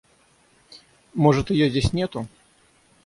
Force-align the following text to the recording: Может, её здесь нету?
Может, 1.13 1.51
её 1.51 1.69
здесь 1.69 1.93
нету? 1.93 2.27